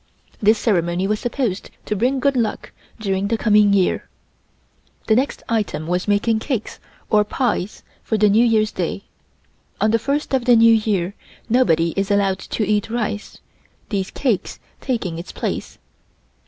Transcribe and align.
This 0.41 0.57
ceremony 0.57 1.05
was 1.05 1.19
supposed 1.19 1.69
to 1.85 1.95
bring 1.95 2.19
good 2.19 2.35
luck 2.35 2.71
during 2.99 3.27
the 3.27 3.37
coming 3.37 3.71
year. 3.71 4.09
The 5.05 5.13
next 5.15 5.43
item 5.47 5.85
was 5.85 6.07
making 6.07 6.39
cakes 6.39 6.79
or 7.11 7.23
pies 7.23 7.83
for 8.01 8.17
New 8.17 8.43
Year's 8.43 8.71
day. 8.71 9.03
On 9.79 9.91
the 9.91 9.99
first 9.99 10.33
of 10.33 10.45
the 10.45 10.55
New 10.55 10.73
Year, 10.73 11.13
nobody 11.49 11.93
is 11.95 12.09
allowed 12.09 12.39
to 12.39 12.67
eat 12.67 12.89
rice, 12.89 13.37
these 13.89 14.09
cakes 14.09 14.57
taking 14.79 15.19
its 15.19 15.31
place. 15.31 15.77